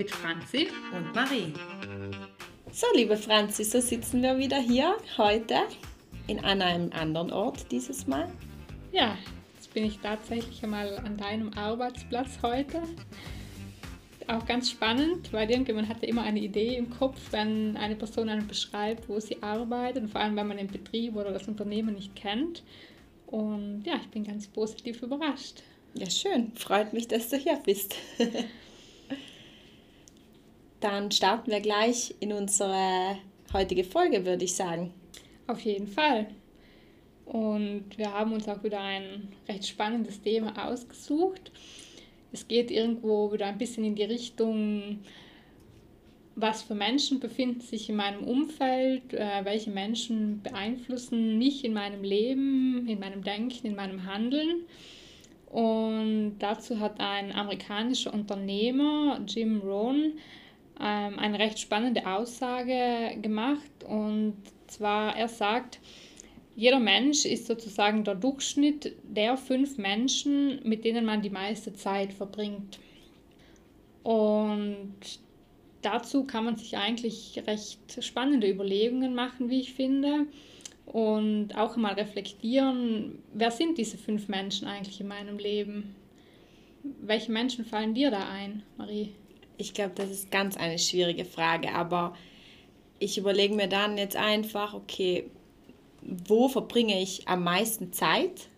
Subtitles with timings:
[0.00, 1.52] mit Franzi und Marie.
[2.72, 5.56] So, liebe Franzi, so sitzen wir wieder hier heute
[6.26, 8.32] in einem anderen Ort dieses Mal.
[8.92, 9.18] Ja,
[9.56, 12.80] jetzt bin ich tatsächlich einmal an deinem Arbeitsplatz heute.
[14.26, 18.46] Auch ganz spannend, weil irgendjemand hatte immer eine Idee im Kopf, wenn eine Person einem
[18.46, 22.16] beschreibt, wo sie arbeitet, und vor allem wenn man den Betrieb oder das Unternehmen nicht
[22.16, 22.62] kennt.
[23.26, 25.62] Und ja, ich bin ganz positiv überrascht.
[25.92, 26.52] Ja, schön.
[26.54, 27.96] Freut mich, dass du hier bist.
[30.80, 33.18] Dann starten wir gleich in unsere
[33.52, 34.92] heutige Folge, würde ich sagen.
[35.46, 36.26] Auf jeden Fall.
[37.26, 41.52] Und wir haben uns auch wieder ein recht spannendes Thema ausgesucht.
[42.32, 45.00] Es geht irgendwo wieder ein bisschen in die Richtung,
[46.34, 52.02] was für Menschen befinden sich in meinem Umfeld, äh, welche Menschen beeinflussen mich in meinem
[52.02, 54.62] Leben, in meinem Denken, in meinem Handeln.
[55.46, 60.14] Und dazu hat ein amerikanischer Unternehmer, Jim Rohn,
[60.80, 63.84] ähm, eine recht spannende Aussage gemacht.
[63.86, 64.36] Und
[64.66, 65.80] zwar, er sagt,
[66.56, 72.12] jeder Mensch ist sozusagen der Durchschnitt der fünf Menschen, mit denen man die meiste Zeit
[72.12, 72.78] verbringt.
[74.02, 74.94] Und
[75.82, 80.26] dazu kann man sich eigentlich recht spannende Überlegungen machen, wie ich finde
[80.92, 85.94] und auch mal reflektieren, wer sind diese fünf Menschen eigentlich in meinem Leben?
[86.82, 89.12] Welche Menschen fallen dir da ein, Marie?
[89.60, 92.14] Ich glaube, das ist ganz eine schwierige Frage, aber
[92.98, 95.30] ich überlege mir dann jetzt einfach, okay,
[96.02, 98.48] wo verbringe ich am meisten Zeit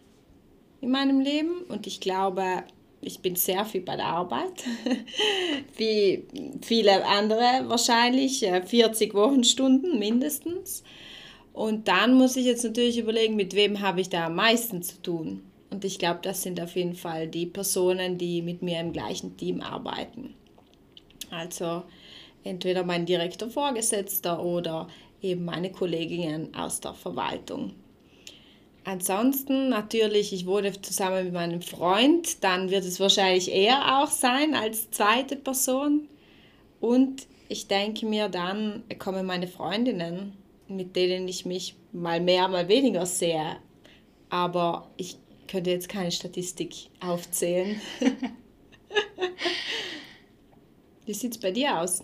[0.81, 1.63] in meinem Leben?
[1.69, 2.63] Und ich glaube,
[3.01, 4.65] ich bin sehr viel bei der Arbeit,
[5.77, 6.25] wie
[6.63, 10.85] viele andere wahrscheinlich, 40 äh, Wochenstunden mindestens.
[11.53, 15.03] Und dann muss ich jetzt natürlich überlegen, mit wem habe ich da am meisten zu
[15.03, 15.43] tun.
[15.69, 19.37] Und ich glaube, das sind auf jeden Fall die Personen, die mit mir im gleichen
[19.37, 20.35] Team arbeiten.
[21.33, 21.83] Also
[22.45, 24.87] entweder mein direkter Vorgesetzter oder
[25.21, 27.75] eben meine Kolleginnen aus der Verwaltung.
[28.85, 34.55] Ansonsten natürlich, ich wohne zusammen mit meinem Freund, dann wird es wahrscheinlich er auch sein
[34.55, 36.09] als zweite Person.
[36.81, 40.37] Und ich denke mir, dann kommen meine Freundinnen
[40.77, 43.57] mit denen ich mich mal mehr, mal weniger sehe.
[44.31, 45.17] Aber ich
[45.49, 47.81] könnte jetzt keine Statistik aufzählen.
[51.07, 52.03] wie sieht es bei dir aus?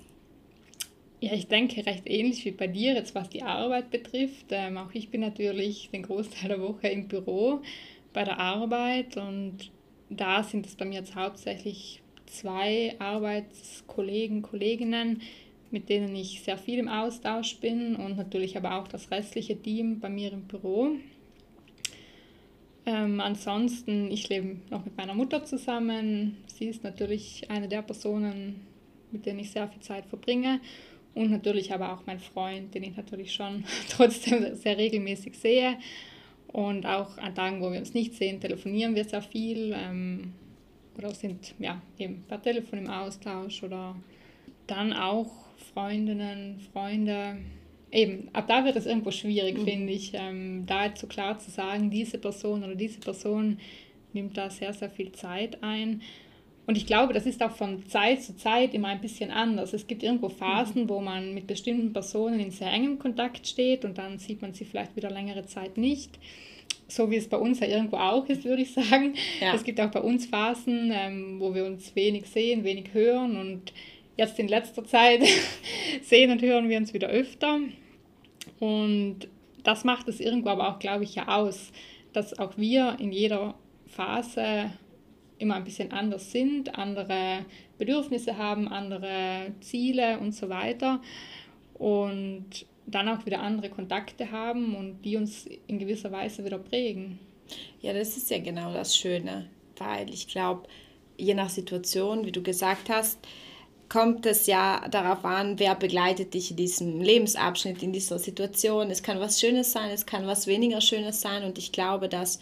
[1.20, 4.46] Ja, ich denke recht ähnlich wie bei dir, jetzt was die Arbeit betrifft.
[4.50, 7.60] Ähm, auch ich bin natürlich den Großteil der Woche im Büro
[8.12, 9.70] bei der Arbeit und
[10.10, 15.22] da sind es bei mir jetzt hauptsächlich zwei Arbeitskollegen, Kolleginnen,
[15.70, 20.00] mit denen ich sehr viel im Austausch bin und natürlich aber auch das restliche Team
[20.00, 20.92] bei mir im Büro.
[22.86, 26.38] Ähm, ansonsten, ich lebe noch mit meiner Mutter zusammen.
[26.46, 28.66] Sie ist natürlich eine der Personen,
[29.12, 30.60] mit denen ich sehr viel Zeit verbringe.
[31.14, 35.78] Und natürlich aber auch mein Freund, den ich natürlich schon trotzdem sehr regelmäßig sehe.
[36.48, 39.74] Und auch an Tagen, wo wir uns nicht sehen, telefonieren wir sehr viel.
[39.76, 40.32] Ähm,
[40.96, 43.96] oder sind ja eben per Telefon im Austausch oder
[44.66, 45.30] dann auch
[45.72, 47.38] Freundinnen, Freunde.
[47.90, 49.64] Eben, ab da wird es irgendwo schwierig, mhm.
[49.64, 53.58] finde ich, ähm, da jetzt so klar zu sagen, diese Person oder diese Person
[54.12, 56.02] nimmt da sehr, sehr viel Zeit ein.
[56.68, 59.72] Und ich glaube, das ist auch von Zeit zu Zeit immer ein bisschen anders.
[59.72, 60.88] Es gibt irgendwo Phasen, mhm.
[60.90, 64.66] wo man mit bestimmten Personen in sehr engem Kontakt steht und dann sieht man sie
[64.66, 66.18] vielleicht wieder längere Zeit nicht.
[66.86, 69.14] So wie es bei uns ja irgendwo auch ist, würde ich sagen.
[69.40, 69.54] Ja.
[69.54, 73.72] Es gibt auch bei uns Phasen, ähm, wo wir uns wenig sehen, wenig hören und
[74.18, 75.22] jetzt in letzter Zeit
[76.02, 77.60] sehen und hören wir uns wieder öfter.
[78.60, 79.20] Und
[79.64, 81.72] das macht es irgendwo aber auch, glaube ich, ja aus,
[82.12, 83.54] dass auch wir in jeder
[83.86, 84.70] Phase
[85.38, 87.44] immer ein bisschen anders sind, andere
[87.78, 91.00] Bedürfnisse haben, andere Ziele und so weiter.
[91.74, 97.18] Und dann auch wieder andere Kontakte haben und die uns in gewisser Weise wieder prägen.
[97.80, 100.68] Ja, das ist ja genau das Schöne, weil ich glaube,
[101.16, 103.18] je nach Situation, wie du gesagt hast,
[103.88, 108.90] kommt es ja darauf an, wer begleitet dich in diesem Lebensabschnitt, in dieser Situation.
[108.90, 112.38] Es kann was Schönes sein, es kann was weniger Schönes sein und ich glaube, dass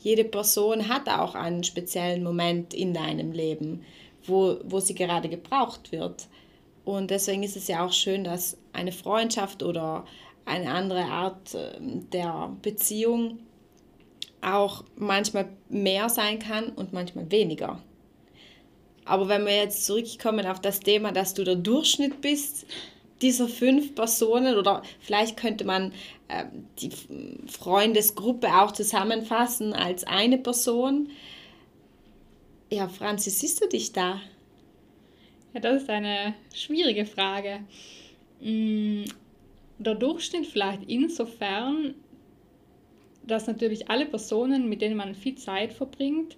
[0.00, 3.84] jede Person hat auch einen speziellen Moment in deinem Leben,
[4.24, 6.28] wo, wo sie gerade gebraucht wird.
[6.84, 10.04] Und deswegen ist es ja auch schön, dass eine Freundschaft oder
[10.44, 13.40] eine andere Art ähm, der Beziehung
[14.40, 17.82] auch manchmal mehr sein kann und manchmal weniger.
[19.04, 22.66] Aber wenn wir jetzt zurückkommen auf das Thema, dass du der Durchschnitt bist
[23.22, 25.92] dieser fünf Personen oder vielleicht könnte man
[26.28, 26.44] äh,
[26.80, 26.90] die
[27.46, 31.10] Freundesgruppe auch zusammenfassen als eine Person.
[32.70, 34.20] Ja, Franzi, siehst du dich da?
[35.54, 37.60] Ja, das ist eine schwierige Frage.
[38.40, 39.04] Mm,
[39.78, 41.94] der Durchschnitt vielleicht insofern,
[43.26, 46.36] dass natürlich alle Personen, mit denen man viel Zeit verbringt,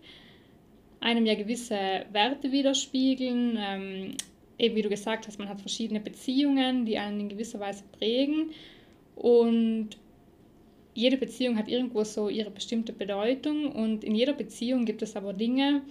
[1.00, 3.58] einem ja gewisse Werte widerspiegeln.
[3.58, 4.16] Ähm,
[4.60, 8.50] eben wie du gesagt hast, man hat verschiedene Beziehungen, die einen in gewisser Weise prägen.
[9.16, 9.90] Und
[10.94, 13.72] jede Beziehung hat irgendwo so ihre bestimmte Bedeutung.
[13.72, 15.82] Und in jeder Beziehung gibt es aber Dinge,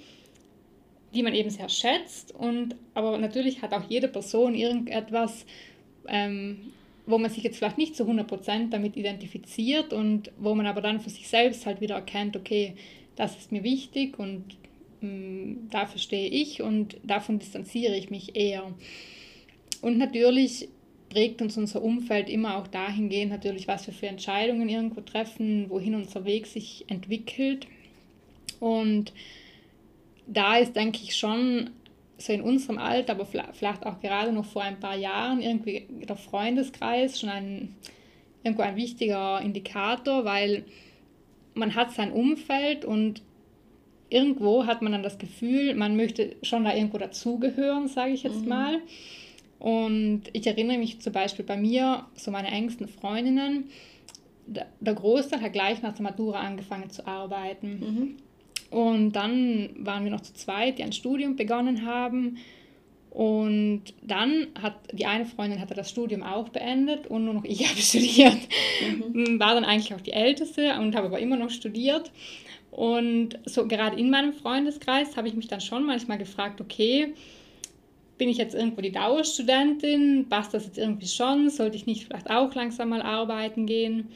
[1.14, 2.34] die man eben sehr schätzt.
[2.36, 5.46] Und aber natürlich hat auch jede Person irgendetwas,
[6.08, 6.72] ähm,
[7.06, 11.00] wo man sich jetzt vielleicht nicht zu 100% damit identifiziert und wo man aber dann
[11.00, 12.76] für sich selbst halt wieder erkennt, okay,
[13.16, 14.59] das ist mir wichtig und
[15.02, 18.74] dafür stehe ich und davon distanziere ich mich eher.
[19.82, 20.70] Und natürlich
[21.10, 25.96] prägt uns unser Umfeld immer auch dahingehend natürlich, was wir für Entscheidungen irgendwo treffen, wohin
[25.96, 27.68] unser Weg sich entwickelt.
[28.60, 29.14] Und
[30.28, 31.72] da ist, denke ich, schon
[32.18, 36.18] so in unserem Alter, aber vielleicht auch gerade noch vor ein paar Jahren irgendwie der
[36.18, 37.76] Freundeskreis schon ein,
[38.44, 40.66] irgendwo ein wichtiger Indikator, weil
[41.54, 43.22] man hat sein Umfeld und
[44.10, 48.42] irgendwo hat man dann das Gefühl, man möchte schon da irgendwo dazugehören, sage ich jetzt
[48.42, 48.50] mhm.
[48.50, 48.82] mal.
[49.60, 53.66] Und ich erinnere mich zum Beispiel bei mir, so meine engsten Freundinnen,
[54.48, 58.18] der Großteil hat gleich nach der Matura angefangen zu arbeiten.
[58.72, 58.78] Mhm.
[58.78, 62.38] Und dann waren wir noch zu zweit, die ein Studium begonnen haben.
[63.12, 67.68] Und dann hat die eine Freundin hatte das Studium auch beendet und nur noch ich
[67.70, 68.38] habe studiert.
[69.14, 69.40] Mhm.
[69.40, 72.12] War dann eigentlich auch die Älteste und habe aber immer noch studiert.
[72.72, 77.14] Und so gerade in meinem Freundeskreis habe ich mich dann schon manchmal gefragt, okay,
[78.18, 80.28] bin ich jetzt irgendwo die Dauerstudentin?
[80.30, 81.50] Passt das jetzt irgendwie schon?
[81.50, 84.10] Sollte ich nicht vielleicht auch langsam mal arbeiten gehen?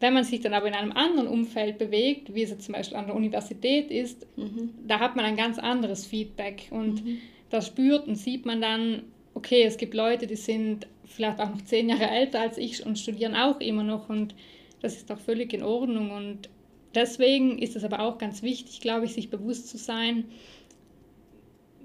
[0.00, 2.96] Wenn man sich dann aber in einem anderen Umfeld bewegt, wie es jetzt zum Beispiel
[2.96, 4.70] an der Universität ist, mhm.
[4.86, 7.18] da hat man ein ganz anderes Feedback und mhm.
[7.50, 9.02] da spürt und sieht man dann,
[9.34, 12.96] okay, es gibt Leute, die sind vielleicht auch noch zehn Jahre älter als ich und
[12.96, 14.36] studieren auch immer noch und
[14.80, 16.48] das ist auch völlig in Ordnung und
[16.94, 20.24] deswegen ist es aber auch ganz wichtig, glaube ich, sich bewusst zu sein,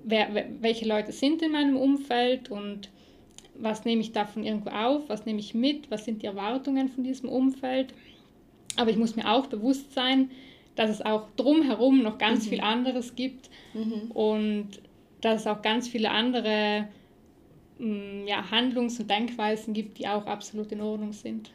[0.04, 2.90] wer, welche Leute sind in meinem Umfeld und
[3.56, 7.04] was nehme ich davon irgendwo auf, was nehme ich mit, was sind die Erwartungen von
[7.04, 7.94] diesem Umfeld.
[8.76, 10.32] Aber ich muss mir auch bewusst sein,
[10.76, 12.50] dass es auch drumherum noch ganz mhm.
[12.50, 14.12] viel anderes gibt mhm.
[14.12, 14.70] und
[15.22, 16.88] dass es auch ganz viele andere
[17.78, 21.52] mm, ja, Handlungs- und Denkweisen gibt, die auch absolut in Ordnung sind.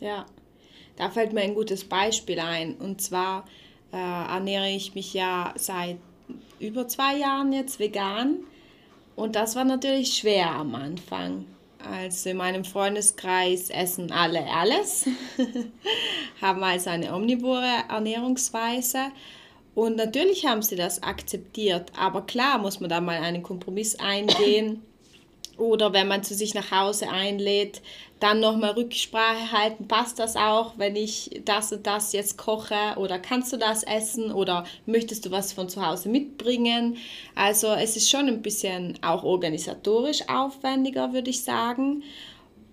[0.00, 0.26] Ja,
[0.96, 2.74] da fällt mir ein gutes Beispiel ein.
[2.76, 3.46] Und zwar
[3.92, 5.98] äh, ernähre ich mich ja seit
[6.58, 8.44] über zwei Jahren jetzt vegan
[9.16, 11.44] und das war natürlich schwer am Anfang.
[11.78, 15.06] Also in meinem Freundeskreis essen alle alles,
[16.40, 19.10] haben also eine omnivore Ernährungsweise.
[19.74, 21.90] Und natürlich haben sie das akzeptiert.
[21.98, 24.82] Aber klar muss man da mal einen Kompromiss eingehen.
[25.58, 27.82] Oder wenn man zu sich nach Hause einlädt,
[28.20, 33.18] dann nochmal Rücksprache halten, passt das auch, wenn ich das und das jetzt koche oder
[33.18, 36.96] kannst du das essen oder möchtest du was von zu Hause mitbringen?
[37.34, 42.04] Also es ist schon ein bisschen auch organisatorisch aufwendiger, würde ich sagen.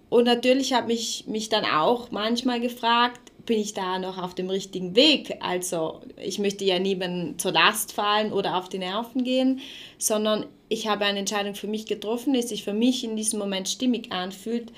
[0.09, 4.49] Und natürlich habe ich mich dann auch manchmal gefragt, bin ich da noch auf dem
[4.49, 5.37] richtigen Weg?
[5.41, 9.59] Also ich möchte ja niemandem zur Last fallen oder auf die Nerven gehen,
[9.97, 13.67] sondern ich habe eine Entscheidung für mich getroffen, die sich für mich in diesem Moment
[13.67, 14.71] stimmig anfühlt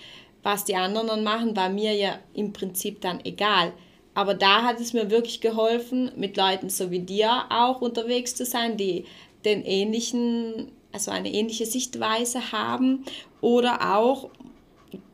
[0.44, 3.74] was die anderen dann machen, war mir ja im Prinzip dann egal.
[4.14, 8.46] Aber da hat es mir wirklich geholfen, mit Leuten so wie dir auch unterwegs zu
[8.46, 9.06] sein, die
[9.46, 13.06] den ähnlichen, also eine ähnliche Sichtweise haben
[13.40, 14.30] oder auch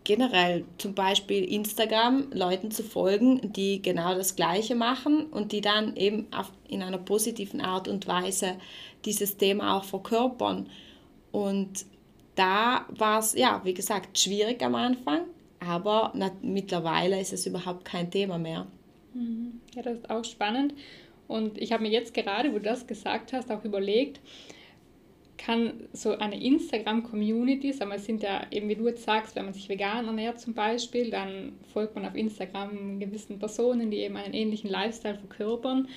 [0.03, 5.95] generell zum Beispiel Instagram Leuten zu folgen, die genau das Gleiche machen und die dann
[5.95, 6.27] eben
[6.67, 8.57] in einer positiven Art und Weise
[9.05, 10.69] dieses Thema auch verkörpern.
[11.31, 11.85] Und
[12.35, 15.21] da war es, ja, wie gesagt, schwierig am Anfang,
[15.59, 18.67] aber na, mittlerweile ist es überhaupt kein Thema mehr.
[19.13, 19.61] Mhm.
[19.75, 20.73] Ja, das ist auch spannend.
[21.27, 24.21] Und ich habe mir jetzt gerade, wo du das gesagt hast, auch überlegt,
[25.37, 29.45] kann so eine Instagram-Community, sagen wir, es sind ja eben, wie du jetzt sagst, wenn
[29.45, 34.15] man sich vegan ernährt zum Beispiel, dann folgt man auf Instagram gewissen Personen, die eben
[34.17, 35.87] einen ähnlichen Lifestyle verkörpern.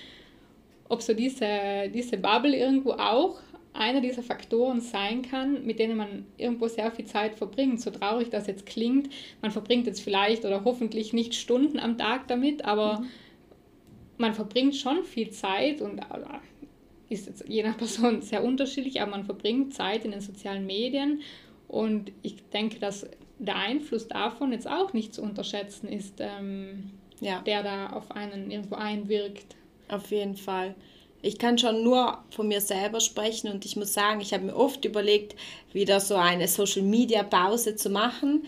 [0.88, 3.40] Ob so diese, diese Bubble irgendwo auch
[3.73, 7.80] einer dieser Faktoren sein kann, mit denen man irgendwo sehr viel Zeit verbringt.
[7.80, 9.11] So traurig das jetzt klingt,
[9.42, 13.06] man verbringt jetzt vielleicht oder hoffentlich nicht Stunden am Tag damit, aber mhm.
[14.18, 16.00] man verbringt schon viel Zeit und
[17.11, 21.21] ist jetzt je nach Person sehr unterschiedlich, aber man verbringt Zeit in den sozialen Medien
[21.69, 23.07] und ich denke, dass
[23.38, 26.90] der Einfluss davon jetzt auch nicht zu unterschätzen ist, ähm,
[27.21, 27.40] ja.
[27.43, 29.57] der da auf einen irgendwo einwirkt.
[29.88, 30.75] Auf jeden Fall.
[31.23, 34.57] Ich kann schon nur von mir selber sprechen und ich muss sagen, ich habe mir
[34.57, 35.37] oft überlegt,
[35.73, 38.45] wieder so eine Social-Media-Pause zu machen.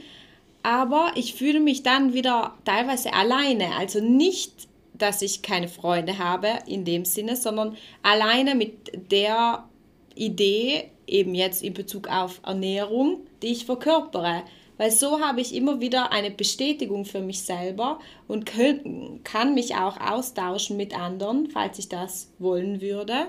[0.63, 3.75] Aber ich fühle mich dann wieder teilweise alleine.
[3.77, 4.69] Also nicht,
[5.03, 9.69] dass ich keine Freunde habe in dem Sinne, sondern alleine mit der
[10.15, 14.45] Idee, eben jetzt in Bezug auf Ernährung, die ich verkörpere.
[14.79, 18.47] Weil so habe ich immer wieder eine Bestätigung für mich selber und
[19.25, 23.27] kann mich auch austauschen mit anderen, falls ich das wollen würde.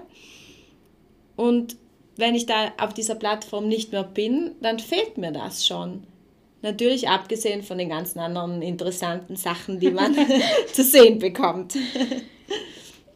[1.36, 1.76] Und
[2.16, 6.06] wenn ich da auf dieser Plattform nicht mehr bin, dann fehlt mir das schon.
[6.64, 10.16] Natürlich abgesehen von den ganzen anderen interessanten Sachen, die man
[10.74, 11.76] zu sehen bekommt.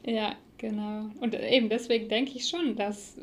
[0.05, 1.09] ja, genau.
[1.21, 3.15] Und eben deswegen denke ich schon, dass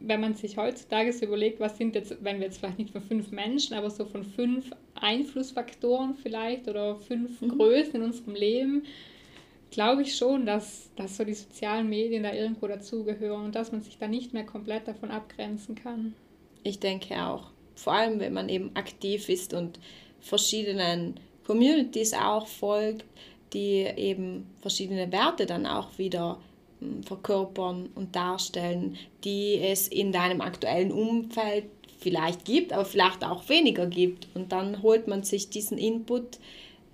[0.00, 3.30] wenn man sich heutzutage überlegt, was sind jetzt, wenn wir jetzt vielleicht nicht von fünf
[3.30, 7.48] Menschen, aber so von fünf Einflussfaktoren vielleicht oder fünf mhm.
[7.50, 8.82] Größen in unserem Leben,
[9.70, 13.82] glaube ich schon, dass, dass so die sozialen Medien da irgendwo dazugehören und dass man
[13.82, 16.14] sich da nicht mehr komplett davon abgrenzen kann.
[16.64, 17.50] Ich denke auch.
[17.78, 19.78] Vor allem, wenn man eben aktiv ist und
[20.20, 23.04] verschiedenen Communities auch folgt,
[23.52, 26.38] die eben verschiedene Werte dann auch wieder
[27.04, 31.64] verkörpern und darstellen, die es in deinem aktuellen Umfeld
[31.98, 34.28] vielleicht gibt, aber vielleicht auch weniger gibt.
[34.34, 36.38] Und dann holt man sich diesen Input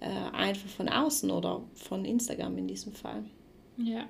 [0.00, 3.24] äh, einfach von außen oder von Instagram in diesem Fall.
[3.76, 4.06] Ja.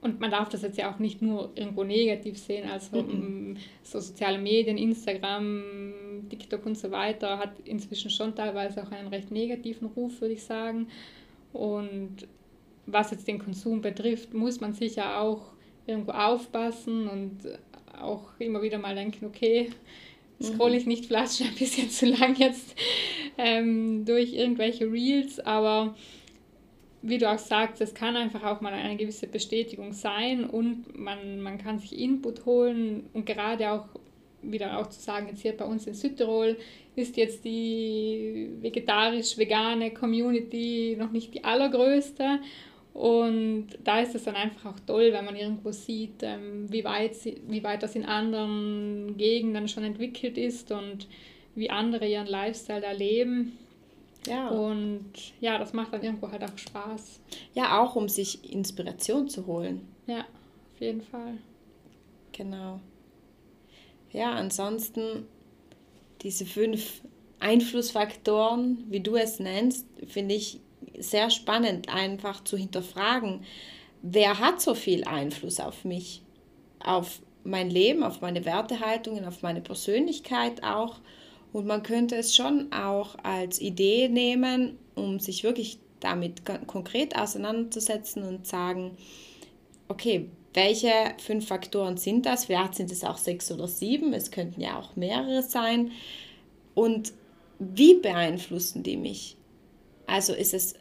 [0.00, 3.56] Und man darf das jetzt ja auch nicht nur irgendwo negativ sehen, also mhm.
[3.82, 5.92] so soziale Medien, Instagram,
[6.30, 10.44] TikTok und so weiter hat inzwischen schon teilweise auch einen recht negativen Ruf, würde ich
[10.44, 10.86] sagen.
[11.52, 12.28] Und
[12.86, 15.52] was jetzt den Konsum betrifft, muss man sicher auch
[15.86, 17.38] irgendwo aufpassen und
[18.00, 19.70] auch immer wieder mal denken, okay,
[20.40, 22.76] scroll ich nicht schon ein bisschen zu lang jetzt
[23.36, 25.94] ähm, durch irgendwelche Reels, aber
[27.02, 31.40] wie du auch sagst, es kann einfach auch mal eine gewisse Bestätigung sein und man,
[31.40, 33.86] man kann sich Input holen und gerade auch
[34.42, 36.56] wieder auch zu sagen, jetzt hier bei uns in Südtirol
[36.96, 42.40] ist jetzt die vegetarisch-vegane Community noch nicht die allergrößte
[42.94, 47.14] und da ist es dann einfach auch toll, wenn man irgendwo sieht, ähm, wie, weit
[47.46, 51.06] wie weit das in anderen Gegenden schon entwickelt ist und
[51.54, 53.56] wie andere ihren Lifestyle da leben.
[54.26, 54.48] Ja.
[54.48, 57.20] Und ja, das macht dann irgendwo halt auch Spaß.
[57.54, 59.86] Ja, auch um sich Inspiration zu holen.
[60.06, 61.38] Ja, auf jeden Fall.
[62.32, 62.80] Genau.
[64.12, 65.26] Ja, ansonsten
[66.22, 67.02] diese fünf
[67.40, 70.60] Einflussfaktoren, wie du es nennst, finde ich
[70.98, 73.44] sehr spannend, einfach zu hinterfragen,
[74.02, 76.22] wer hat so viel Einfluss auf mich,
[76.80, 80.96] auf mein Leben, auf meine Wertehaltungen, auf meine Persönlichkeit auch.
[81.52, 88.22] Und man könnte es schon auch als Idee nehmen, um sich wirklich damit konkret auseinanderzusetzen
[88.22, 88.96] und sagen,
[89.88, 92.46] okay, welche fünf Faktoren sind das?
[92.46, 95.92] Vielleicht sind es auch sechs oder sieben, es könnten ja auch mehrere sein.
[96.74, 97.12] Und
[97.58, 99.36] wie beeinflussen die mich?
[100.06, 100.74] Also ist es,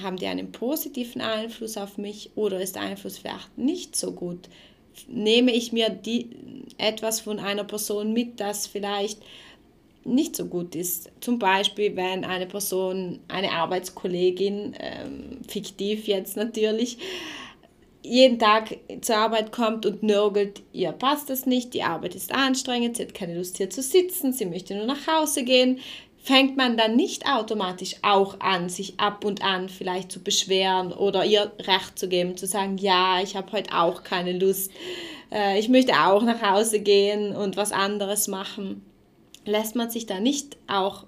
[0.00, 4.48] haben die einen positiven Einfluss auf mich oder ist der Einfluss vielleicht nicht so gut?
[5.08, 6.30] Nehme ich mir die,
[6.78, 9.20] etwas von einer Person mit, das vielleicht
[10.04, 11.10] nicht so gut ist.
[11.20, 16.98] Zum Beispiel, wenn eine Person, eine Arbeitskollegin, ähm, fiktiv jetzt natürlich,
[18.02, 22.96] jeden Tag zur Arbeit kommt und nörgelt, ihr passt das nicht, die Arbeit ist anstrengend,
[22.96, 25.80] sie hat keine Lust hier zu sitzen, sie möchte nur nach Hause gehen,
[26.22, 31.24] fängt man dann nicht automatisch auch an, sich ab und an vielleicht zu beschweren oder
[31.24, 34.70] ihr Recht zu geben, zu sagen, ja, ich habe heute auch keine Lust,
[35.32, 38.82] äh, ich möchte auch nach Hause gehen und was anderes machen.
[39.44, 41.06] Lässt man sich da nicht auch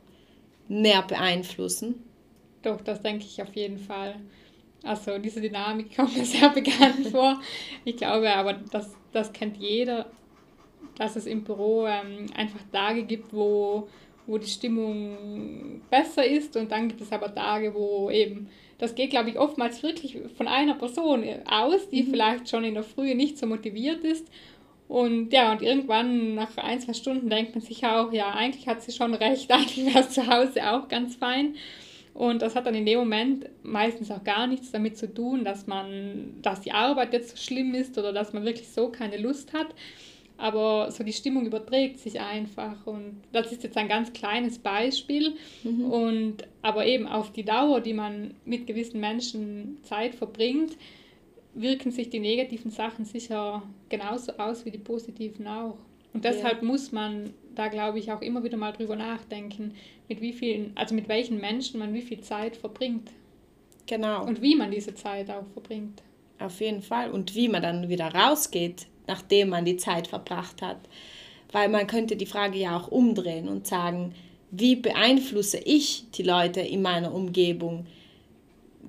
[0.69, 2.05] mehr beeinflussen?
[2.62, 4.16] Doch, das denke ich auf jeden Fall.
[4.83, 7.40] Also diese Dynamik kommt mir sehr bekannt vor.
[7.85, 10.07] Ich glaube aber, das, das kennt jeder,
[10.97, 13.88] dass es im Büro ähm, einfach Tage gibt, wo
[14.26, 19.11] wo die Stimmung besser ist und dann gibt es aber Tage, wo eben, das geht
[19.11, 22.11] glaube ich oftmals wirklich von einer Person aus, die mhm.
[22.11, 24.26] vielleicht schon in der Früh nicht so motiviert ist
[24.88, 28.83] und ja, und irgendwann nach ein, zwei Stunden denkt man sich auch, ja, eigentlich hat
[28.83, 31.55] sie schon recht, eigentlich wäre es zu Hause auch ganz fein.
[32.14, 35.66] Und das hat dann in dem Moment meistens auch gar nichts damit zu tun, dass
[35.66, 39.52] man, dass die Arbeit jetzt so schlimm ist oder dass man wirklich so keine Lust
[39.52, 39.66] hat,
[40.38, 45.35] aber so die Stimmung überträgt sich einfach und das ist jetzt ein ganz kleines Beispiel
[45.62, 45.85] mhm.
[45.85, 50.73] und aber eben auf die Dauer, die man mit gewissen Menschen Zeit verbringt,
[51.57, 55.79] wirken sich die negativen Sachen sicher genauso aus wie die positiven auch.
[56.13, 56.69] Und deshalb ja.
[56.69, 59.75] muss man da glaube ich auch immer wieder mal drüber nachdenken,
[60.09, 63.11] mit wie vielen, also mit welchen Menschen man wie viel Zeit verbringt.
[63.87, 64.25] Genau.
[64.25, 66.03] Und wie man diese Zeit auch verbringt.
[66.39, 67.11] Auf jeden Fall.
[67.11, 70.79] Und wie man dann wieder rausgeht, nachdem man die Zeit verbracht hat.
[71.51, 74.15] Weil man könnte die Frage ja auch umdrehen und sagen,
[74.51, 77.87] wie beeinflusse ich die Leute in meiner Umgebung?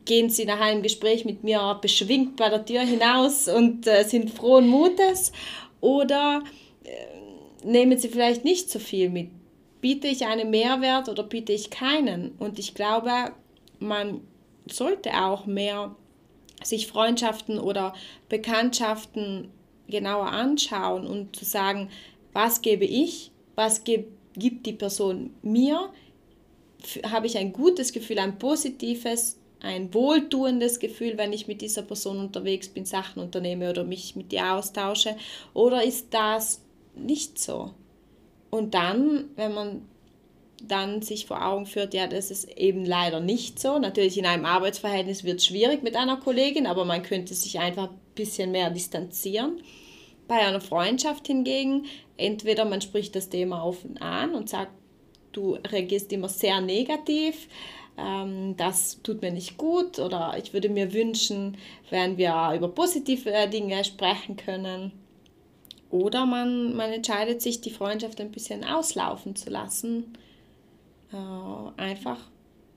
[0.07, 4.31] Gehen sie nach einem Gespräch mit mir beschwingt bei der Tür hinaus und äh, sind
[4.31, 5.33] frohen Mutes?
[5.81, 6.43] Oder
[6.85, 9.29] äh, nehmen sie vielleicht nicht so viel mit?
[9.81, 12.31] Biete ich einen Mehrwert oder biete ich keinen?
[12.39, 13.11] Und ich glaube,
[13.79, 14.21] man
[14.65, 15.93] sollte auch mehr
[16.63, 17.93] sich Freundschaften oder
[18.29, 19.49] Bekanntschaften
[19.89, 21.89] genauer anschauen und zu sagen,
[22.31, 25.89] was gebe ich, was gibt, die Person mir,
[27.09, 32.19] habe ich ein gutes Gefühl, ein positives, ein wohltuendes Gefühl, wenn ich mit dieser Person
[32.19, 35.15] unterwegs bin, Sachen unternehme oder mich mit ihr austausche,
[35.53, 36.61] oder ist das
[36.95, 37.71] nicht so?
[38.49, 39.81] Und dann, wenn man
[40.63, 43.77] dann sich vor Augen führt, ja, das ist eben leider nicht so.
[43.77, 47.89] Natürlich in einem Arbeitsverhältnis wird es schwierig mit einer Kollegin, aber man könnte sich einfach
[47.89, 49.61] ein bisschen mehr distanzieren.
[50.27, 51.85] Bei einer Freundschaft hingegen,
[52.17, 54.71] entweder man spricht das Thema offen an und sagt,
[55.31, 57.47] du reagierst immer sehr negativ,
[57.97, 61.57] ähm, das tut mir nicht gut oder ich würde mir wünschen,
[61.89, 64.91] wenn wir über positive Dinge sprechen können.
[65.89, 70.17] Oder man, man entscheidet sich, die Freundschaft ein bisschen auslaufen zu lassen
[71.11, 72.19] äh, einfach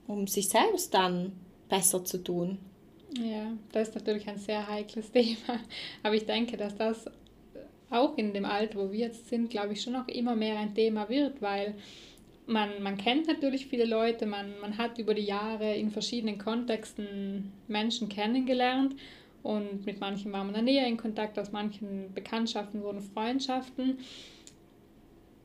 [0.06, 1.32] um sich selbst dann
[1.68, 2.58] besser zu tun.
[3.16, 5.60] Ja, das ist natürlich ein sehr heikles Thema.
[6.02, 7.06] Aber ich denke, dass das
[7.90, 10.74] auch in dem Alter, wo wir jetzt sind, glaube ich, schon auch immer mehr ein
[10.74, 11.74] Thema wird, weil
[12.50, 17.52] man, man kennt natürlich viele Leute, man, man hat über die Jahre in verschiedenen Kontexten
[17.68, 18.96] Menschen kennengelernt
[19.42, 23.98] und mit manchen war man dann näher in Kontakt, aus manchen Bekanntschaften wurden Freundschaften.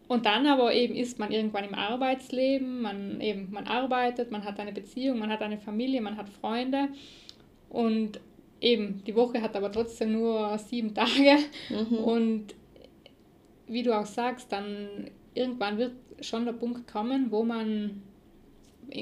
[0.07, 4.59] Und dann aber eben ist man irgendwann im Arbeitsleben, man eben, man arbeitet, man hat
[4.59, 6.89] eine Beziehung, man hat eine Familie, man hat Freunde
[7.69, 8.19] und
[8.61, 11.37] eben, die Woche hat aber trotzdem nur sieben Tage
[11.69, 11.97] mhm.
[11.97, 12.55] und
[13.67, 18.01] wie du auch sagst, dann irgendwann wird schon der Punkt kommen, wo man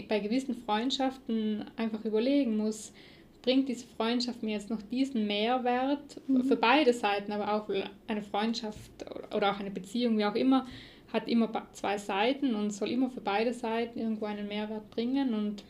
[0.10, 2.94] bei gewissen Freundschaften einfach überlegen muss,
[3.42, 6.46] bringt diese Freundschaft mir jetzt noch diesen Mehrwert mhm.
[6.46, 7.70] für beide Seiten, aber auch
[8.08, 8.92] eine Freundschaft
[9.36, 10.66] oder auch eine Beziehung, wie auch immer,
[11.12, 15.34] hat immer zwei Seiten und soll immer für beide Seiten irgendwo einen Mehrwert bringen.
[15.34, 15.64] Und,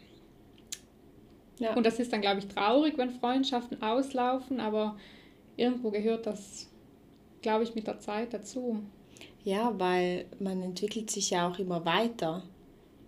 [1.59, 1.73] ja.
[1.73, 4.95] und das ist dann, glaube ich, traurig, wenn Freundschaften auslaufen, aber
[5.57, 6.71] irgendwo gehört das,
[7.41, 8.83] glaube ich, mit der Zeit dazu.
[9.43, 12.43] Ja, weil man entwickelt sich ja auch immer weiter.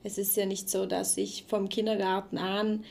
[0.04, 2.84] Es ist ja nicht so, dass ich vom Kindergarten an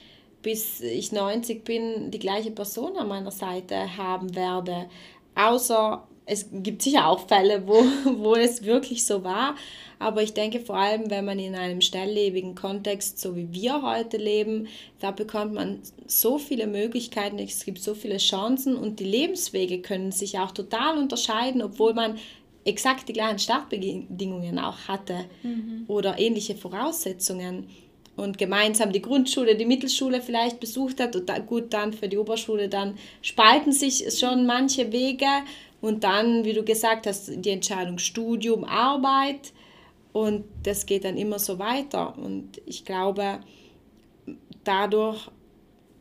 [0.44, 4.87] bis ich 90 bin die gleiche Person an meiner Seite haben werde.
[5.35, 7.74] Außer es gibt sicher auch Fälle, wo,
[8.18, 9.57] wo es wirklich so war.
[9.98, 14.18] Aber ich denke vor allem, wenn man in einem schnelllebigen Kontext, so wie wir heute
[14.18, 14.68] leben,
[15.00, 20.12] da bekommt man so viele Möglichkeiten, es gibt so viele Chancen und die Lebenswege können
[20.12, 22.18] sich auch total unterscheiden, obwohl man
[22.64, 25.85] exakt die gleichen Startbedingungen auch hatte mhm.
[25.88, 27.68] oder ähnliche Voraussetzungen
[28.16, 32.16] und gemeinsam die Grundschule, die Mittelschule vielleicht besucht hat und da, gut dann für die
[32.16, 35.27] Oberschule, dann spalten sich schon manche Wege
[35.81, 39.53] und dann, wie du gesagt hast, die Entscheidung Studium, Arbeit.
[40.12, 42.16] Und das geht dann immer so weiter.
[42.16, 43.40] Und ich glaube,
[44.62, 45.29] dadurch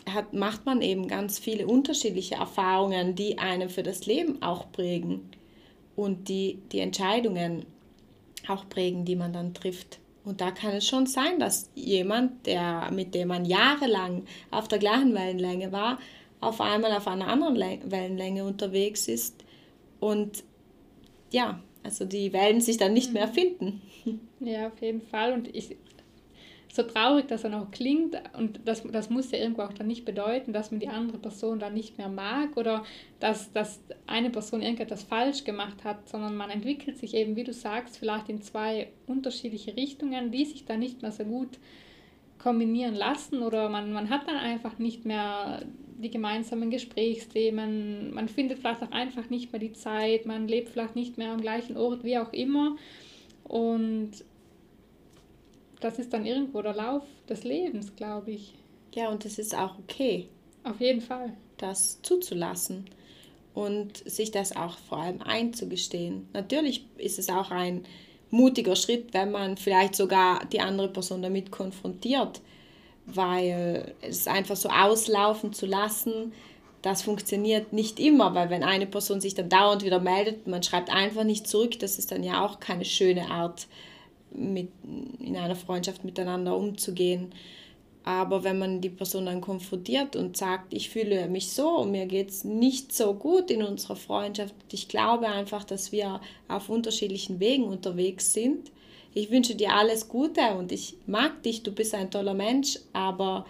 [0.08, 5.32] hat, macht man eben ganz viele unterschiedliche Erfahrungen, die einen für das Leben auch prägen
[5.96, 7.66] und die die Entscheidungen
[8.48, 10.00] auch prägen, die man dann trifft.
[10.26, 14.80] Und da kann es schon sein, dass jemand, der, mit dem man jahrelang auf der
[14.80, 16.00] gleichen Wellenlänge war,
[16.40, 19.44] auf einmal auf einer anderen Wellenlänge unterwegs ist
[20.00, 20.44] und
[21.32, 23.82] ja, also die werden sich dann nicht mehr finden.
[24.40, 25.32] Ja, auf jeden Fall.
[25.32, 25.78] Und ich,
[26.74, 30.06] so traurig das dann auch klingt, und das, das muss ja irgendwo auch dann nicht
[30.06, 32.84] bedeuten, dass man die andere Person dann nicht mehr mag oder
[33.20, 37.54] dass, dass eine Person irgendetwas falsch gemacht hat, sondern man entwickelt sich eben, wie du
[37.54, 41.60] sagst, vielleicht in zwei unterschiedliche Richtungen, die sich dann nicht mehr so gut
[42.40, 45.62] kombinieren lassen oder man, man hat dann einfach nicht mehr
[46.00, 50.96] die gemeinsamen Gesprächsthemen, man findet vielleicht auch einfach nicht mehr die Zeit, man lebt vielleicht
[50.96, 52.78] nicht mehr am gleichen Ort, wie auch immer.
[53.44, 54.12] Und
[55.84, 58.54] das ist dann irgendwo der Lauf des Lebens, glaube ich.
[58.94, 60.30] Ja, und es ist auch okay.
[60.64, 61.34] Auf jeden Fall.
[61.58, 62.86] Das zuzulassen
[63.54, 66.28] und sich das auch vor allem einzugestehen.
[66.34, 67.86] Natürlich ist es auch ein
[68.30, 72.42] mutiger Schritt, wenn man vielleicht sogar die andere Person damit konfrontiert
[73.06, 76.34] weil es einfach so auslaufen zu lassen,
[76.82, 80.90] das funktioniert nicht immer, weil wenn eine Person sich dann dauernd wieder meldet, man schreibt
[80.90, 83.68] einfach nicht zurück, das ist dann ja auch keine schöne Art,
[84.36, 84.70] mit,
[85.20, 87.34] in einer Freundschaft miteinander umzugehen.
[88.04, 92.30] Aber wenn man die Person dann konfrontiert und sagt, ich fühle mich so mir geht
[92.30, 96.20] es nicht so gut in unserer Freundschaft, ich glaube einfach, dass wir
[96.50, 98.72] auf unterschiedlichen Wegen unterwegs sind.
[99.14, 103.46] Ich wünsche dir alles Gute und ich mag dich, du bist ein toller Mensch, aber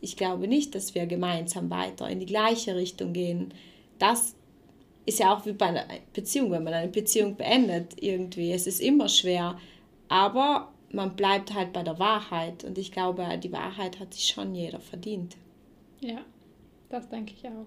[0.00, 3.52] ich glaube nicht, dass wir gemeinsam weiter in die gleiche Richtung gehen.
[3.98, 4.36] Das
[5.04, 8.52] ist ja auch wie bei einer Beziehung, wenn man eine Beziehung beendet irgendwie.
[8.52, 9.58] Es ist immer schwer,
[10.08, 12.64] aber man bleibt halt bei der Wahrheit.
[12.64, 15.36] Und ich glaube, die Wahrheit hat sich schon jeder verdient.
[16.00, 16.20] Ja,
[16.88, 17.66] das denke ich auch.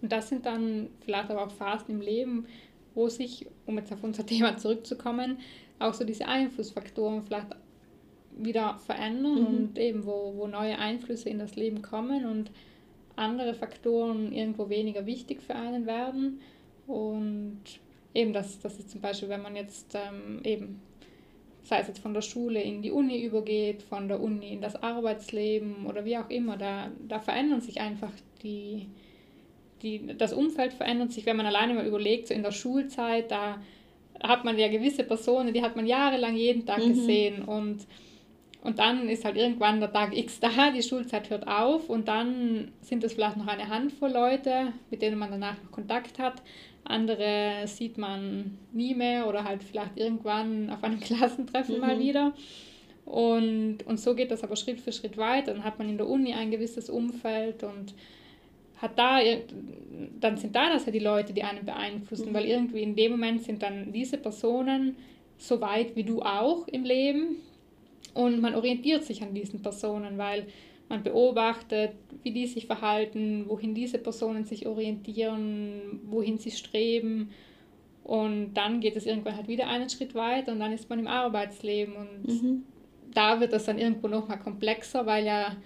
[0.00, 2.46] Und das sind dann vielleicht aber auch Phasen im Leben,
[2.94, 5.38] wo sich, um jetzt auf unser Thema zurückzukommen,
[5.78, 7.48] auch so diese Einflussfaktoren vielleicht
[8.36, 9.46] wieder verändern mhm.
[9.46, 12.50] und eben wo, wo neue Einflüsse in das Leben kommen und
[13.16, 16.40] andere Faktoren irgendwo weniger wichtig für einen werden.
[16.86, 17.60] Und
[18.14, 20.80] eben das, das ist zum Beispiel, wenn man jetzt ähm, eben
[21.68, 24.82] sei es jetzt von der Schule in die Uni übergeht, von der Uni in das
[24.82, 28.10] Arbeitsleben oder wie auch immer, da, da verändern sich einfach
[28.42, 28.86] die,
[29.82, 33.60] die, das Umfeld verändert sich, wenn man alleine mal überlegt, so in der Schulzeit, da
[34.22, 36.94] hat man ja gewisse Personen, die hat man jahrelang jeden Tag mhm.
[36.94, 37.86] gesehen und,
[38.62, 42.72] und dann ist halt irgendwann der Tag X da, die Schulzeit hört auf und dann
[42.80, 46.42] sind es vielleicht noch eine Handvoll Leute, mit denen man danach noch Kontakt hat,
[46.88, 51.80] andere sieht man nie mehr oder halt vielleicht irgendwann auf einem Klassentreffen mhm.
[51.80, 52.32] mal wieder.
[53.04, 55.54] Und, und so geht das aber Schritt für Schritt weiter.
[55.54, 57.94] Dann hat man in der Uni ein gewisses Umfeld und
[58.76, 59.18] hat da,
[60.20, 62.34] dann sind da das ja die Leute, die einen beeinflussen, mhm.
[62.34, 64.96] weil irgendwie in dem Moment sind dann diese Personen
[65.36, 67.36] so weit wie du auch im Leben
[68.14, 70.46] und man orientiert sich an diesen Personen, weil
[70.88, 77.30] man beobachtet, wie die sich verhalten, wohin diese Personen sich orientieren, wohin sie streben.
[78.04, 81.06] Und dann geht es irgendwann halt wieder einen Schritt weiter und dann ist man im
[81.06, 81.94] Arbeitsleben.
[81.94, 82.62] Und mhm.
[83.12, 85.56] da wird das dann irgendwo nochmal komplexer, weil ja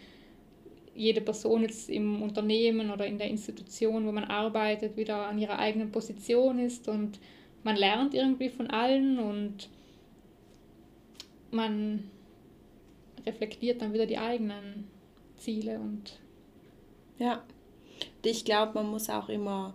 [0.95, 5.59] jede Person jetzt im Unternehmen oder in der Institution, wo man arbeitet, wieder an ihrer
[5.59, 7.19] eigenen Position ist und
[7.63, 9.71] man lernt irgendwie von allen und
[11.51, 12.11] man
[13.25, 14.89] reflektiert dann wieder die eigenen
[15.43, 16.19] Ziele und
[17.19, 17.43] ja,
[18.25, 19.75] ich glaube, man muss auch immer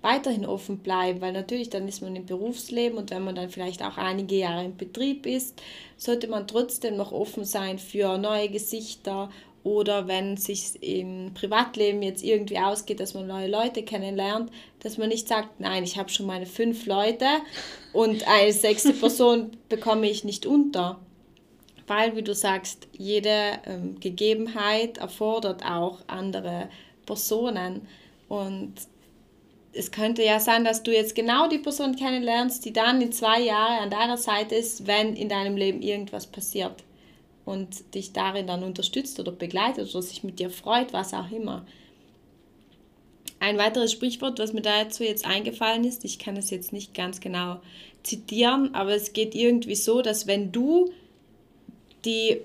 [0.00, 3.82] weiterhin offen bleiben, weil natürlich dann ist man im Berufsleben und wenn man dann vielleicht
[3.82, 5.60] auch einige Jahre im Betrieb ist,
[5.96, 9.30] sollte man trotzdem noch offen sein für neue Gesichter
[9.64, 14.98] oder wenn es sich im Privatleben jetzt irgendwie ausgeht, dass man neue Leute kennenlernt, dass
[14.98, 17.26] man nicht sagt, nein, ich habe schon meine fünf Leute
[17.92, 21.00] und eine sechste Person bekomme ich nicht unter
[21.88, 26.68] weil, wie du sagst, jede ähm, Gegebenheit erfordert auch andere
[27.06, 27.86] Personen.
[28.28, 28.74] Und
[29.72, 33.40] es könnte ja sein, dass du jetzt genau die Person kennenlernst, die dann in zwei
[33.40, 36.84] Jahren an deiner Seite ist, wenn in deinem Leben irgendwas passiert
[37.44, 41.64] und dich darin dann unterstützt oder begleitet oder sich mit dir freut, was auch immer.
[43.40, 47.20] Ein weiteres Sprichwort, was mir dazu jetzt eingefallen ist, ich kann es jetzt nicht ganz
[47.20, 47.60] genau
[48.02, 50.90] zitieren, aber es geht irgendwie so, dass wenn du
[52.04, 52.40] die,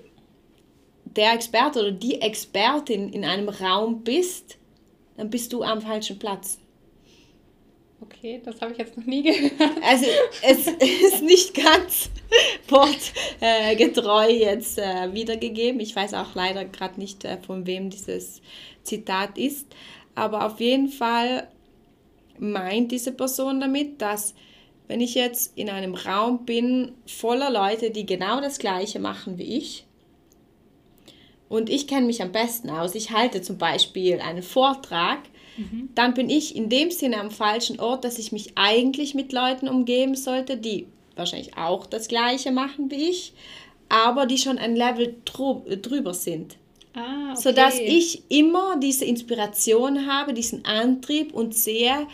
[1.04, 4.58] der Experte oder die Expertin in einem Raum bist,
[5.16, 6.58] dann bist du am falschen Platz.
[8.00, 9.82] Okay, das habe ich jetzt noch nie gehört.
[9.82, 10.06] Also
[10.42, 10.66] es
[11.12, 12.10] ist nicht ganz
[12.68, 15.80] wortgetreu jetzt äh, wiedergegeben.
[15.80, 18.42] Ich weiß auch leider gerade nicht, äh, von wem dieses
[18.82, 19.66] Zitat ist.
[20.14, 21.48] Aber auf jeden Fall
[22.38, 24.34] meint diese Person damit, dass
[24.88, 29.56] wenn ich jetzt in einem Raum bin voller Leute, die genau das gleiche machen wie
[29.56, 29.86] ich,
[31.48, 35.20] und ich kenne mich am besten aus, ich halte zum Beispiel einen Vortrag,
[35.56, 35.88] mhm.
[35.94, 39.68] dann bin ich in dem Sinne am falschen Ort, dass ich mich eigentlich mit Leuten
[39.68, 43.34] umgeben sollte, die wahrscheinlich auch das gleiche machen wie ich,
[43.88, 46.56] aber die schon ein Level drüber sind.
[46.94, 47.40] Ah, okay.
[47.40, 52.06] Sodass ich immer diese Inspiration habe, diesen Antrieb und sehe,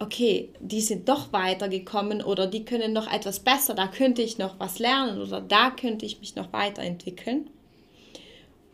[0.00, 4.58] okay, die sind doch weitergekommen oder die können noch etwas besser, da könnte ich noch
[4.58, 7.50] was lernen oder da könnte ich mich noch weiterentwickeln.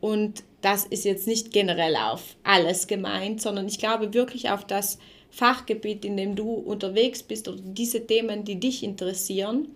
[0.01, 4.99] Und das ist jetzt nicht generell auf alles gemeint, sondern ich glaube wirklich auf das
[5.31, 9.69] Fachgebiet, in dem du unterwegs bist oder diese Themen, die dich interessieren.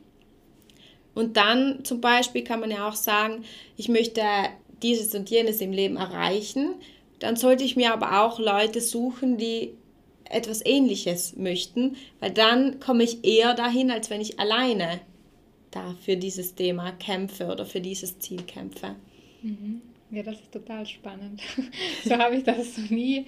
[1.15, 3.45] Und dann zum Beispiel kann man ja auch sagen,
[3.77, 4.23] ich möchte
[4.83, 6.75] dieses und jenes im Leben erreichen.
[7.19, 9.75] Dann sollte ich mir aber auch Leute suchen, die
[10.31, 15.01] etwas Ähnliches möchten, weil dann komme ich eher dahin, als wenn ich alleine
[15.71, 18.97] da für dieses Thema kämpfe oder für dieses Ziel kämpfe.
[19.43, 19.83] Mhm.
[20.11, 21.41] Ja, das ist total spannend.
[22.05, 23.27] so habe ich das noch nie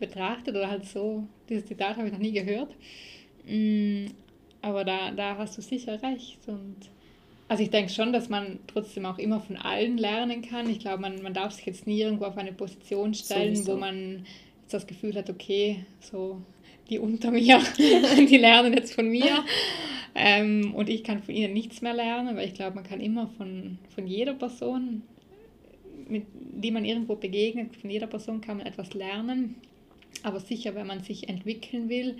[0.00, 2.74] betrachtet oder halt so, dieses Zitat habe ich noch nie gehört.
[3.46, 4.06] Mm,
[4.62, 6.76] aber da, da hast du sicher recht und
[7.48, 10.68] Also ich denke schon, dass man trotzdem auch immer von allen lernen kann.
[10.68, 13.72] Ich glaube, man, man darf sich jetzt nie irgendwo auf eine Position stellen, Sowieso.
[13.72, 14.26] wo man
[14.74, 16.40] das Gefühl hat, okay, so
[16.90, 19.44] die unter mir, die lernen jetzt von mir
[20.14, 23.28] ähm, und ich kann von ihnen nichts mehr lernen, weil ich glaube, man kann immer
[23.36, 25.02] von, von jeder Person,
[26.08, 29.56] mit, die man irgendwo begegnet, von jeder Person kann man etwas lernen.
[30.22, 32.16] Aber sicher, wenn man sich entwickeln will,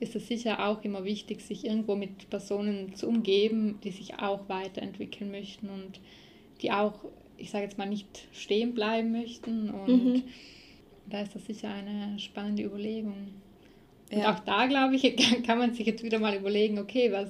[0.00, 4.48] ist es sicher auch immer wichtig, sich irgendwo mit Personen zu umgeben, die sich auch
[4.48, 6.00] weiterentwickeln möchten und
[6.62, 6.94] die auch,
[7.36, 9.70] ich sage jetzt mal, nicht stehen bleiben möchten.
[9.70, 10.22] Und mhm.
[11.06, 13.34] Da ist das sicher eine spannende Überlegung.
[14.12, 14.32] Und ja.
[14.32, 17.28] auch da, glaube ich, kann man sich jetzt wieder mal überlegen, okay, was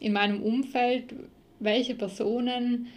[0.00, 1.14] in meinem Umfeld,
[1.60, 2.88] welche Personen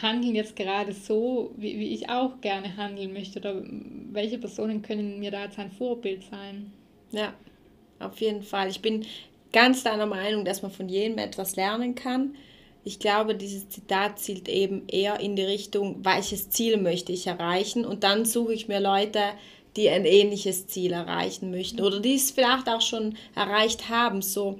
[0.00, 3.62] handeln jetzt gerade so, wie, wie ich auch gerne handeln möchte oder
[4.12, 6.72] welche Personen können mir da jetzt ein Vorbild sein.
[7.10, 7.34] Ja,
[7.98, 8.68] auf jeden Fall.
[8.68, 9.04] Ich bin
[9.52, 12.36] ganz deiner Meinung, dass man von jedem etwas lernen kann.
[12.82, 17.84] Ich glaube, dieses Zitat zielt eben eher in die Richtung, welches Ziel möchte ich erreichen.
[17.84, 19.20] Und dann suche ich mir Leute,
[19.76, 24.22] die ein ähnliches Ziel erreichen möchten oder die es vielleicht auch schon erreicht haben.
[24.22, 24.58] So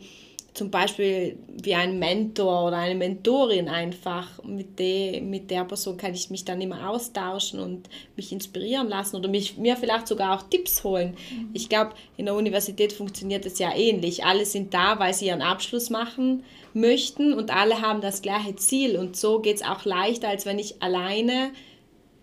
[0.61, 4.45] zum Beispiel wie ein Mentor oder eine Mentorin einfach.
[4.45, 9.17] Mit, de, mit der Person kann ich mich dann immer austauschen und mich inspirieren lassen
[9.17, 11.17] oder mich, mir vielleicht sogar auch Tipps holen.
[11.31, 11.49] Mhm.
[11.55, 14.23] Ich glaube, in der Universität funktioniert es ja ähnlich.
[14.23, 16.45] Alle sind da, weil sie ihren Abschluss machen
[16.75, 18.99] möchten und alle haben das gleiche Ziel.
[18.99, 21.53] Und so geht es auch leichter, als wenn ich alleine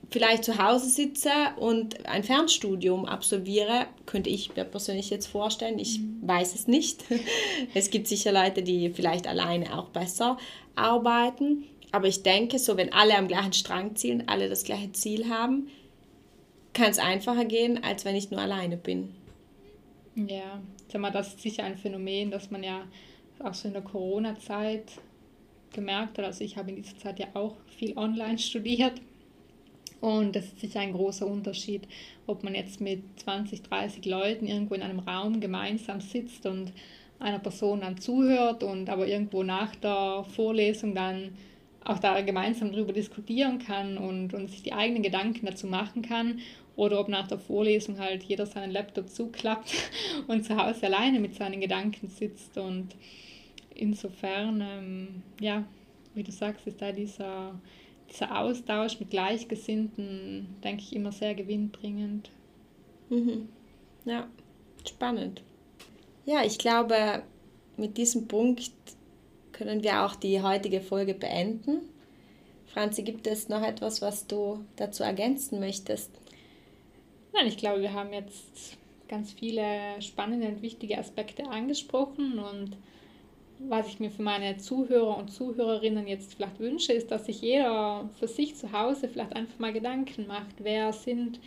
[0.09, 5.79] vielleicht zu Hause sitze und ein Fernstudium absolviere, könnte ich mir persönlich jetzt vorstellen.
[5.79, 6.19] Ich mhm.
[6.21, 7.03] weiß es nicht.
[7.73, 10.37] Es gibt sicher Leute, die vielleicht alleine auch besser
[10.75, 11.65] arbeiten.
[11.91, 15.69] Aber ich denke, so wenn alle am gleichen Strang ziehen, alle das gleiche Ziel haben,
[16.73, 19.13] kann es einfacher gehen, als wenn ich nur alleine bin.
[20.15, 22.83] Ja, sag mal, das ist sicher ein Phänomen, das man ja
[23.39, 24.83] auch so in der Corona-Zeit
[25.73, 26.25] gemerkt hat.
[26.25, 29.01] Also ich habe in dieser Zeit ja auch viel online studiert
[30.01, 31.87] und das ist sicher ein großer Unterschied,
[32.27, 36.71] ob man jetzt mit 20, 30 Leuten irgendwo in einem Raum gemeinsam sitzt und
[37.19, 41.31] einer Person dann zuhört und aber irgendwo nach der Vorlesung dann
[41.83, 46.39] auch da gemeinsam darüber diskutieren kann und, und sich die eigenen Gedanken dazu machen kann.
[46.75, 49.73] Oder ob nach der Vorlesung halt jeder seinen Laptop zuklappt
[50.27, 52.57] und zu Hause alleine mit seinen Gedanken sitzt.
[52.57, 52.89] Und
[53.73, 55.63] insofern, ähm, ja,
[56.13, 57.59] wie du sagst, ist da dieser
[58.09, 62.29] dieser Austausch mit Gleichgesinnten, denke ich, immer sehr gewinnbringend.
[63.09, 63.49] Mhm.
[64.05, 64.27] Ja,
[64.87, 65.41] spannend.
[66.25, 67.23] Ja, ich glaube,
[67.77, 68.71] mit diesem Punkt
[69.51, 71.81] können wir auch die heutige Folge beenden.
[72.67, 76.11] Franzi, gibt es noch etwas, was du dazu ergänzen möchtest?
[77.33, 82.77] Nein, ich glaube, wir haben jetzt ganz viele spannende und wichtige Aspekte angesprochen und
[83.59, 88.09] was ich mir für meine Zuhörer und Zuhörerinnen jetzt vielleicht wünsche, ist, dass sich jeder
[88.19, 91.39] für sich zu Hause vielleicht einfach mal Gedanken macht, wer sind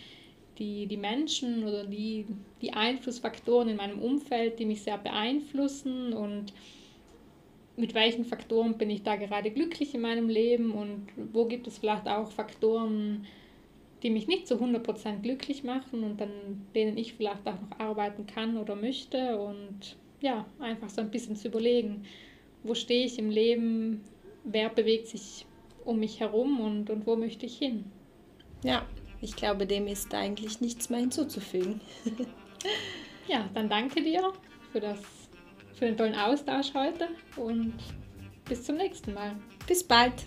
[0.58, 2.26] die, die Menschen oder die,
[2.60, 6.52] die Einflussfaktoren in meinem Umfeld, die mich sehr beeinflussen und
[7.76, 11.78] mit welchen Faktoren bin ich da gerade glücklich in meinem Leben und wo gibt es
[11.78, 13.26] vielleicht auch Faktoren,
[14.02, 16.30] die mich nicht zu 100% glücklich machen und an
[16.74, 21.36] denen ich vielleicht auch noch arbeiten kann oder möchte und ja, einfach so ein bisschen
[21.36, 22.04] zu überlegen,
[22.62, 24.04] wo stehe ich im Leben,
[24.44, 25.46] wer bewegt sich
[25.84, 27.84] um mich herum und, und wo möchte ich hin.
[28.62, 28.86] Ja,
[29.20, 31.80] ich glaube, dem ist eigentlich nichts mehr hinzuzufügen.
[33.28, 34.32] ja, dann danke dir
[34.72, 35.00] für, das,
[35.74, 37.74] für den tollen Austausch heute und
[38.44, 39.36] bis zum nächsten Mal.
[39.66, 40.24] Bis bald.